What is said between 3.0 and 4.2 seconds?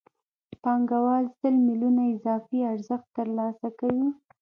ترلاسه کوي